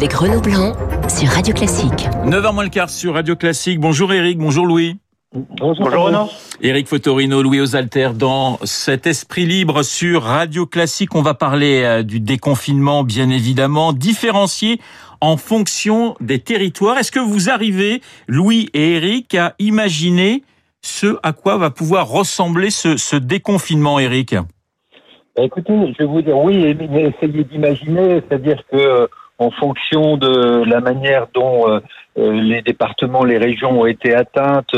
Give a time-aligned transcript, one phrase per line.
[0.00, 0.72] avec Renaud Blanc
[1.10, 2.08] sur Radio Classique.
[2.24, 3.78] 9h moins le quart sur Radio Classique.
[3.80, 4.96] Bonjour Eric, bonjour Louis.
[5.34, 6.30] Bonjour, Renaud.
[6.62, 12.02] Eric Fotorino, Louis Osalter, dans cet esprit libre sur Radio Classique, on va parler euh,
[12.02, 14.80] du déconfinement, bien évidemment, différencié
[15.20, 16.96] en fonction des territoires.
[16.96, 20.44] Est-ce que vous arrivez, Louis et Eric, à imaginer
[20.80, 24.34] ce à quoi va pouvoir ressembler ce, ce déconfinement, Eric
[25.36, 29.06] bah, Écoutez, je vais vous dire oui, mais essayez d'imaginer, c'est-à-dire que euh,
[29.40, 31.80] en fonction de la manière dont euh,
[32.16, 34.76] les départements, les régions ont été atteintes,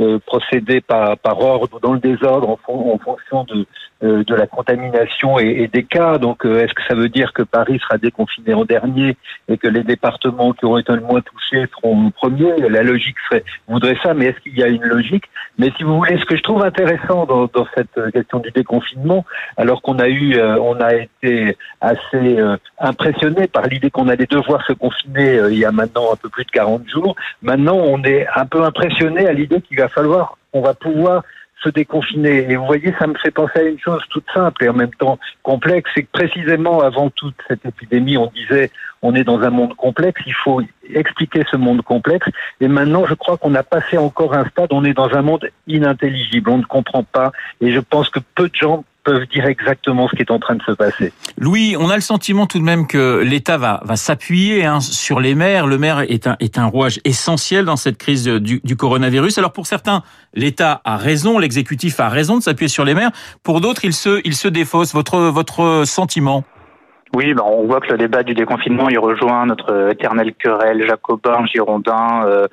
[0.00, 3.64] euh, procéder par, par ordre dans le désordre en, en fonction de,
[4.02, 6.18] euh, de la contamination et, et, des cas.
[6.18, 9.16] Donc, euh, est-ce que ça veut dire que Paris sera déconfiné en dernier
[9.48, 13.44] et que les départements qui auront été le moins touchés seront premiers La logique serait,
[13.68, 15.26] voudrait ça, mais est-ce qu'il y a une logique?
[15.58, 19.24] Mais si vous voulez, ce que je trouve intéressant dans, dans cette question du déconfinement,
[19.56, 22.36] alors qu'on a eu, on a été assez
[22.80, 26.44] impressionné par l'idée qu'on allait devoir se confiner il y a maintenant un peu plus
[26.44, 27.14] de 40 jours.
[27.42, 31.22] Maintenant, on est un peu impressionné à l'idée qu'il va va falloir, on va pouvoir
[31.62, 32.50] se déconfiner.
[32.50, 34.94] Et vous voyez, ça me fait penser à une chose toute simple et en même
[34.94, 38.70] temps complexe, c'est que précisément avant toute cette épidémie, on disait
[39.02, 40.62] on est dans un monde complexe, il faut
[40.94, 42.26] expliquer ce monde complexe.
[42.60, 45.48] Et maintenant, je crois qu'on a passé encore un stade, on est dans un monde
[45.66, 47.32] inintelligible, on ne comprend pas.
[47.60, 50.54] Et je pense que peu de gens peuvent dire exactement ce qui est en train
[50.56, 51.12] de se passer.
[51.38, 55.20] Louis, on a le sentiment tout de même que l'État va, va s'appuyer hein, sur
[55.20, 55.66] les maires.
[55.66, 59.38] Le maire est un, est un rouage essentiel dans cette crise du, du coronavirus.
[59.38, 60.02] Alors pour certains,
[60.34, 63.10] l'État a raison, l'exécutif a raison de s'appuyer sur les maires.
[63.42, 64.94] Pour d'autres, il se, il se défausse.
[64.94, 66.44] Votre, votre sentiment?
[67.14, 71.46] Oui, ben on voit que le débat du déconfinement, il rejoint notre éternel querelle jacobin,
[71.46, 72.46] girondin, euh,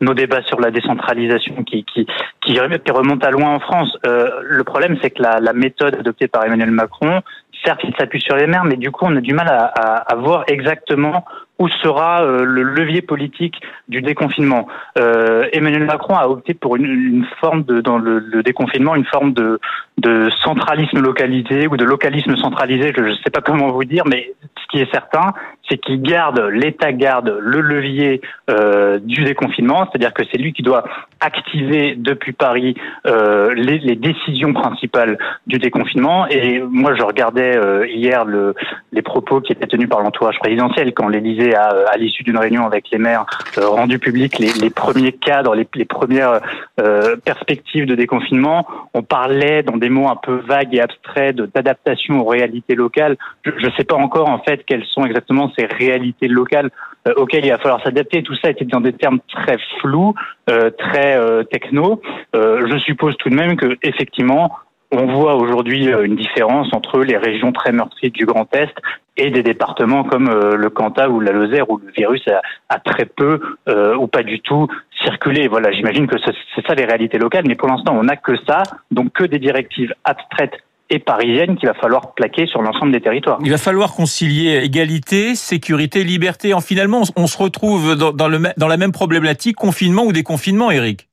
[0.00, 2.06] nos débats sur la décentralisation qui, qui,
[2.40, 3.96] qui, remontent à loin en France.
[4.06, 7.20] Euh, le problème, c'est que la, la, méthode adoptée par Emmanuel Macron,
[7.64, 10.12] certes, il s'appuie sur les maires, mais du coup, on a du mal à, à,
[10.12, 11.24] à voir exactement
[11.58, 14.68] où sera euh, le levier politique du déconfinement.
[14.98, 19.06] Euh, Emmanuel Macron a opté pour une, une forme de dans le, le, déconfinement, une
[19.06, 19.58] forme de,
[19.98, 22.92] de centralisme localisé ou de localisme centralisé.
[22.96, 25.32] Je ne sais pas comment vous dire, mais ce qui est certain,
[25.68, 28.20] c'est qu'il garde, l'État garde le levier
[28.50, 30.84] euh, du déconfinement, c'est-à-dire que c'est lui qui doit
[31.20, 32.76] activer depuis Paris
[33.06, 36.26] euh, les, les, décisions principales du déconfinement.
[36.28, 38.54] Et moi, je regardais euh, hier le,
[38.92, 42.38] les propos qui étaient tenus par l'entourage présidentiel quand l'Élysée a, euh, à l'issue d'une
[42.38, 43.24] réunion avec les maires,
[43.58, 46.40] euh, rendu public les, les, premiers cadres, les, les premières
[46.80, 48.66] euh, perspectives de déconfinement.
[48.94, 53.16] On parlait dans des mots un peu vagues et abstraits d'adaptation aux réalités locales.
[53.44, 56.70] Je ne sais pas encore en fait quelles sont exactement ces réalités locales
[57.06, 58.22] euh, auxquelles il va falloir s'adapter.
[58.22, 60.14] Tout ça était dans des termes très flous,
[60.50, 62.00] euh, très euh, techno.
[62.34, 64.52] je suppose tout de même que effectivement
[64.96, 68.74] on voit aujourd'hui une différence entre les régions très meurtrières du Grand Est
[69.16, 72.22] et des départements comme le Cantal ou la Lozère où le virus
[72.68, 74.68] a, très peu euh, ou pas du tout
[75.02, 75.48] circulé.
[75.48, 78.62] Voilà, j'imagine que c'est ça les réalités locales, mais pour l'instant on n'a que ça,
[78.90, 80.58] donc que des directives abstraites
[80.88, 83.38] et parisienne qu'il va falloir plaquer sur l'ensemble des territoires.
[83.42, 86.54] Il va falloir concilier égalité, sécurité, liberté.
[86.54, 91.08] En finalement, on se retrouve dans la même problématique, confinement ou déconfinement, Eric.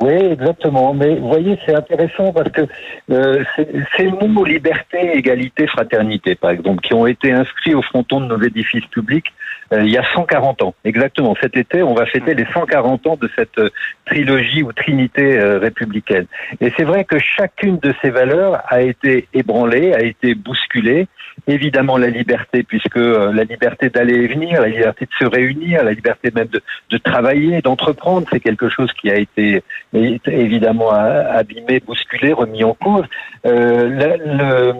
[0.00, 0.94] Oui, exactement.
[0.94, 2.66] Mais vous voyez, c'est intéressant parce que
[3.10, 3.42] euh,
[3.96, 8.40] ces mots liberté, égalité, fraternité, par exemple, qui ont été inscrits au fronton de nos
[8.40, 9.32] édifices publics
[9.72, 10.74] euh, il y a 140 ans.
[10.84, 11.34] Exactement.
[11.40, 13.70] Cet été, on va fêter les 140 ans de cette euh,
[14.06, 16.26] trilogie ou trinité euh, républicaine.
[16.60, 21.06] Et c'est vrai que chacune de ces valeurs a été ébranlée, a été bousculée.
[21.46, 25.92] Évidemment, la liberté, puisque la liberté d'aller et venir, la liberté de se réunir, la
[25.92, 26.60] liberté même de,
[26.90, 29.62] de travailler, d'entreprendre, c'est quelque chose qui a été
[29.92, 33.04] évidemment abîmé, bousculé, remis en cause.
[33.46, 34.72] Euh,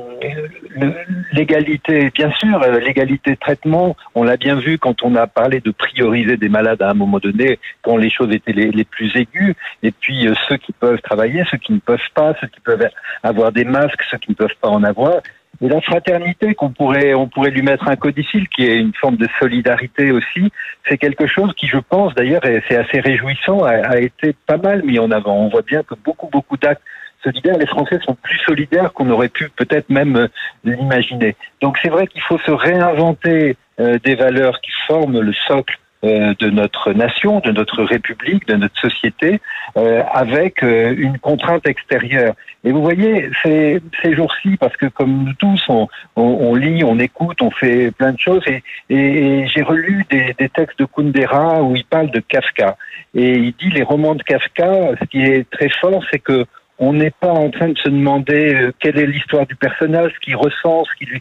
[1.33, 5.61] l'égalité, bien sûr, euh, l'égalité de traitement, on l'a bien vu quand on a parlé
[5.61, 9.15] de prioriser des malades à un moment donné, quand les choses étaient les, les plus
[9.17, 12.61] aiguës, et puis euh, ceux qui peuvent travailler, ceux qui ne peuvent pas, ceux qui
[12.61, 12.89] peuvent
[13.23, 15.15] avoir des masques, ceux qui ne peuvent pas en avoir.
[15.61, 19.17] Et la fraternité qu'on pourrait, on pourrait lui mettre un codicile, qui est une forme
[19.17, 20.53] de solidarité aussi,
[20.89, 24.85] c'est quelque chose qui, je pense d'ailleurs, et c'est assez réjouissant, a, été pas mal
[24.85, 25.37] mis en avant.
[25.37, 26.83] On voit bien que beaucoup, beaucoup d'actes
[27.25, 30.29] solidaires, les Français sont plus solidaires qu'on aurait pu peut-être même euh,
[30.63, 31.35] l'imaginer.
[31.61, 36.33] Donc c'est vrai qu'il faut se réinventer euh, des valeurs qui forment le socle euh,
[36.39, 39.41] de notre nation, de notre république, de notre société,
[39.77, 42.35] euh, avec euh, une contrainte extérieure.
[42.63, 46.85] Et vous voyez, ces, ces jours-ci, parce que comme nous tous, on, on, on, lit,
[46.85, 50.85] on écoute, on fait plein de choses, et, et j'ai relu des, des, textes de
[50.85, 52.77] Kundera où il parle de Kafka.
[53.17, 56.47] Et il dit les romans de Kafka, ce qui est très fort, c'est que
[56.79, 60.37] on n'est pas en train de se demander quelle est l'histoire du personnage, ce qu'il
[60.37, 61.21] ressent, ce qui lui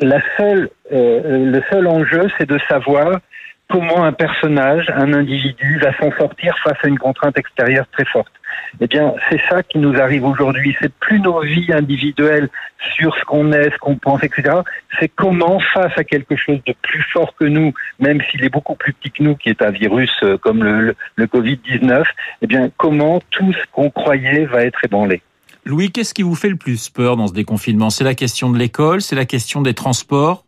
[0.00, 3.20] la seule, le seul enjeu, c'est de savoir
[3.68, 8.32] comment un personnage, un individu va s'en sortir face à une contrainte extérieure très forte.
[8.80, 10.76] Eh bien, c'est ça qui nous arrive aujourd'hui.
[10.80, 12.48] C'est plus nos vies individuelles
[12.96, 14.58] sur ce qu'on est, ce qu'on pense, etc.
[14.98, 18.74] C'est comment, face à quelque chose de plus fort que nous, même s'il est beaucoup
[18.74, 22.04] plus petit que nous, qui est un virus euh, comme le, le Covid-19,
[22.42, 25.22] eh bien, comment tout ce qu'on croyait va être ébranlé.
[25.64, 27.90] Louis, qu'est-ce qui vous fait le plus peur dans ce déconfinement?
[27.90, 30.45] C'est la question de l'école, c'est la question des transports?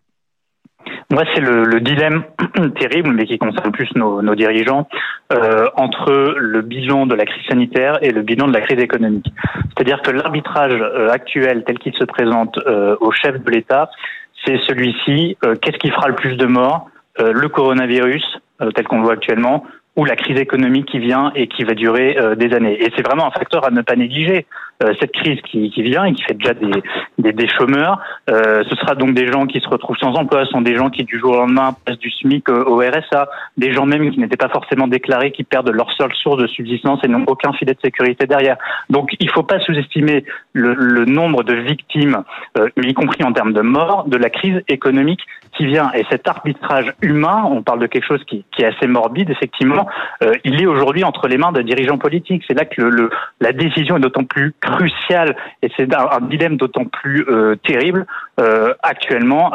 [1.11, 2.25] Moi, c'est le, le, dilemme
[2.79, 4.87] terrible, mais qui concerne plus nos, nos dirigeants,
[5.33, 9.27] euh, entre le bilan de la crise sanitaire et le bilan de la crise économique.
[9.69, 13.91] C'est-à-dire que l'arbitrage euh, actuel, tel qu'il se présente euh, au chef de l'État,
[14.45, 15.39] c'est celui-ci.
[15.45, 16.91] Euh, qu'est-ce qui fera le plus de morts
[17.21, 18.25] euh, Le coronavirus,
[18.75, 19.65] tel qu'on le voit actuellement,
[19.97, 22.81] ou la crise économique qui vient et qui va durer des années.
[22.81, 24.47] Et c'est vraiment un facteur à ne pas négliger.
[24.85, 26.71] Euh, cette crise qui, qui, vient et qui fait déjà des,
[27.19, 27.99] des, des chômeurs.
[28.31, 30.89] Euh, ce sera donc des gens qui se retrouvent sans emploi, ce sont des gens
[30.89, 34.37] qui du jour au lendemain passent du SMIC au RSA, des gens même qui n'étaient
[34.37, 37.81] pas forcément déclarés, qui perdent leur seule source de subsistance et n'ont aucun filet de
[37.81, 38.57] sécurité derrière.
[38.89, 42.23] Donc il ne faut pas sous-estimer le, le, nombre de victimes,
[42.57, 45.23] euh, y compris en termes de morts, de la crise économique
[45.57, 45.91] qui vient.
[45.95, 49.89] Et cet arbitrage humain, on parle de quelque chose qui, qui est assez morbide, effectivement,
[50.23, 52.45] euh, il est aujourd'hui entre les mains de dirigeants politiques.
[52.47, 53.11] C'est là que le, le,
[53.41, 58.07] la décision est d'autant plus crucial et c'est un, dilemme d'autant plus euh, terrible
[58.41, 59.53] euh, actuellement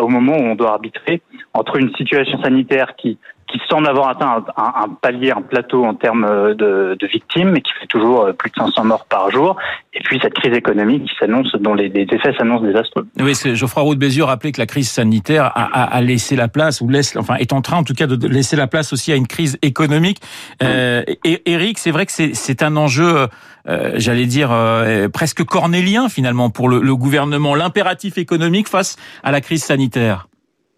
[0.00, 1.22] au moment où on doit arbitrer
[1.54, 5.94] entre une situation sanitaire qui qui semble avoir atteint un, un, palier, un plateau en
[5.94, 9.30] termes euh, de, de, victimes, mais qui fait toujours euh, plus de 500 morts par
[9.30, 9.56] jour.
[9.94, 13.06] Et puis cette crise économique qui s'annonce, dont les, les, effets s'annoncent désastreux.
[13.20, 16.48] Oui, Geoffroy Roux de Bézieux rappelait que la crise sanitaire a, a, a, laissé la
[16.48, 19.12] place, ou laisse, enfin, est en train en tout cas de laisser la place aussi
[19.12, 20.20] à une crise économique.
[20.62, 23.28] Euh, et Eric, c'est vrai que c'est un enjeu,
[23.68, 29.30] euh, j'allais dire, euh, presque cornélien finalement pour le, le gouvernement, l'impératif économique face à
[29.30, 30.28] la crise sanitaire.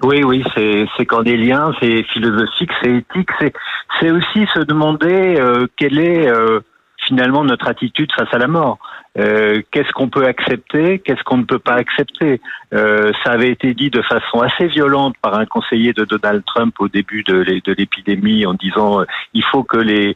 [0.03, 3.53] Oui, oui, c'est c'est cornélien, c'est philosophique, c'est éthique, c'est
[3.99, 6.61] c'est aussi se demander euh, quelle est euh,
[6.99, 8.79] finalement notre attitude face à la mort.
[9.19, 12.41] Euh, qu'est-ce qu'on peut accepter, qu'est-ce qu'on ne peut pas accepter.
[12.75, 16.75] Euh, ça avait été dit de façon assez violente par un conseiller de Donald Trump
[16.81, 17.41] au début de
[17.73, 20.15] l'épidémie en disant euh, il faut que les,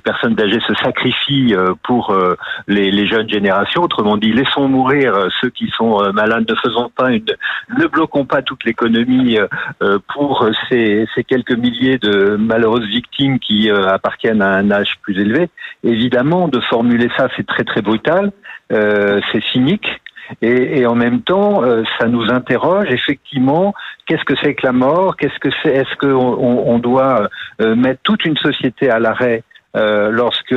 [0.00, 2.14] personnes âgées se sacrifient euh, pour
[2.68, 3.82] les, les, jeunes générations.
[3.82, 7.24] Autrement dit, laissons mourir ceux qui sont malades, ne faisons pas une,
[7.78, 9.38] ne bloquons pas toute l'économie
[10.14, 15.48] pour ces, ces, quelques milliers de malheureuses victimes qui appartiennent à un âge plus élevé.
[15.82, 18.32] Évidemment, de formuler ça, c'est très très brutal.
[18.72, 19.88] Euh, c'est cynique.
[20.40, 23.74] Et, en même temps, euh, ça nous interroge effectivement.
[24.06, 25.16] Qu'est-ce que c'est que la mort?
[25.16, 25.70] Qu'est-ce que c'est?
[25.70, 27.28] Est-ce qu'on on doit
[27.60, 29.42] euh, mettre toute une société à l'arrêt
[29.76, 30.54] lorsque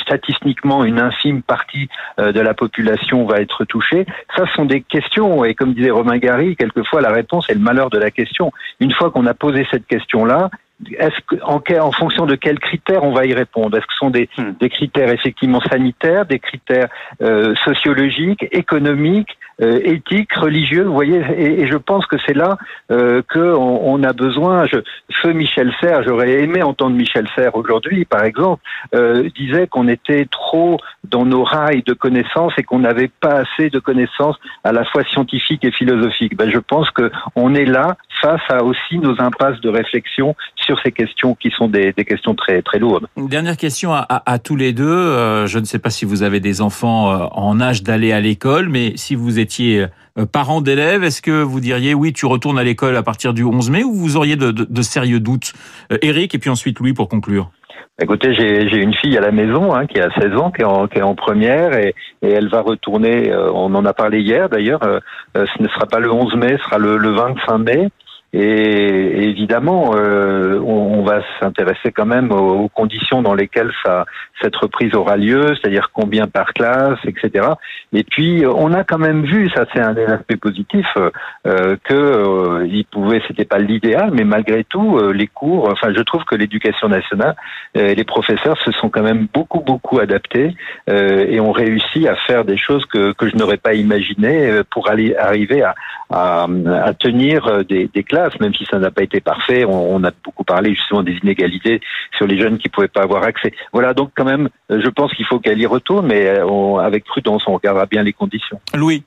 [0.00, 4.06] statistiquement une infime partie de la population va être touchée?
[4.34, 7.90] Ça sont des questions et comme disait Romain Gary, quelquefois la réponse est le malheur
[7.90, 8.50] de la question.
[8.80, 10.48] Une fois qu'on a posé cette question-là,
[10.98, 13.76] est-ce que, en, en, fonction de quels critères on va y répondre?
[13.76, 14.52] Est-ce que ce sont des, hmm.
[14.60, 16.88] des, critères effectivement sanitaires, des critères
[17.20, 22.58] euh, sociologiques, économiques, euh, éthiques, religieux Vous voyez, et, et je pense que c'est là
[22.92, 24.66] euh, qu'on on a besoin.
[24.66, 24.78] Je,
[25.20, 28.62] feu Michel Serres, j'aurais aimé entendre Michel Serres aujourd'hui, par exemple,
[28.94, 33.68] euh, disait qu'on était trop dans nos rails de connaissances et qu'on n'avait pas assez
[33.70, 36.36] de connaissances à la fois scientifiques et philosophiques.
[36.36, 40.36] Ben, je pense que on est là face à aussi nos impasses de réflexion
[40.68, 43.06] sur ces questions qui sont des, des questions très très lourdes.
[43.16, 44.84] Une dernière question à, à, à tous les deux.
[44.84, 48.20] Euh, je ne sais pas si vous avez des enfants euh, en âge d'aller à
[48.20, 49.86] l'école, mais si vous étiez
[50.18, 53.44] euh, parent d'élèves, est-ce que vous diriez oui, tu retournes à l'école à partir du
[53.44, 55.54] 11 mai ou vous auriez de, de, de sérieux doutes?
[56.02, 57.50] Eric et puis ensuite Louis pour conclure.
[58.00, 60.86] Écoutez, j'ai une fille à la maison hein, qui a 16 ans, qui est en,
[60.86, 64.48] qui est en première et, et, elle va retourner, euh, on en a parlé hier
[64.48, 65.00] d'ailleurs, euh,
[65.34, 67.88] ce ne sera pas le 11 mai, ce sera le, le 25 mai.
[68.34, 74.04] Et évidemment, euh, on, on, va s'intéresser quand même aux, aux, conditions dans lesquelles ça,
[74.42, 77.46] cette reprise aura lieu, c'est-à-dire combien par classe, etc.
[77.94, 80.94] Et puis, on a quand même vu, ça c'est un des aspects positifs,
[81.46, 85.94] euh, que euh, il pouvait, c'était pas l'idéal, mais malgré tout, euh, les cours, enfin,
[85.96, 87.34] je trouve que l'éducation nationale,
[87.78, 90.54] euh, les professeurs se sont quand même beaucoup beaucoup adaptés
[90.90, 94.90] euh, et ont réussi à faire des choses que, que je n'aurais pas imaginées pour
[94.90, 95.74] aller arriver à,
[96.10, 96.46] à,
[96.82, 99.64] à tenir des, des classes même si ça n'a pas été parfait.
[99.64, 101.80] On, a beaucoup parlé justement des inégalités
[102.16, 103.52] sur les jeunes qui pouvaient pas avoir accès.
[103.72, 107.44] Voilà, donc quand même, je pense qu'il faut qu'elle y retourne, mais on, avec prudence,
[107.46, 108.60] on regardera bien les conditions.
[108.74, 109.02] Louis.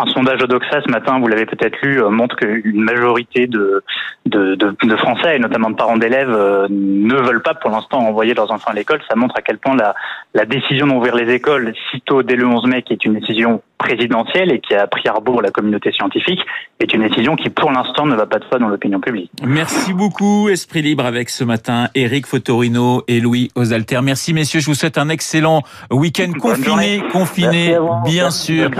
[0.00, 3.82] Un sondage Odoxa ce matin, vous l'avez peut-être lu, montre qu'une majorité de,
[4.26, 8.34] de, de, de, Français, et notamment de parents d'élèves, ne veulent pas pour l'instant envoyer
[8.34, 9.00] leurs enfants à l'école.
[9.08, 9.94] Ça montre à quel point la,
[10.34, 14.52] la décision d'ouvrir les écoles sitôt dès le 11 mai, qui est une décision présidentielle
[14.52, 16.40] et qui a pris à rebours la communauté scientifique,
[16.80, 19.30] est une décision qui pour l'instant ne va pas de foi dans l'opinion publique.
[19.44, 24.00] Merci beaucoup, Esprit Libre, avec ce matin Eric Fotorino et Louis Osalter.
[24.02, 28.70] Merci messieurs, je vous souhaite un excellent week-end confiné, confiné, bien sûr.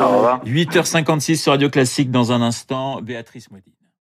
[1.09, 3.01] 8h56 sur Radio Classique dans un instant.
[3.01, 3.78] Béatrice Moody.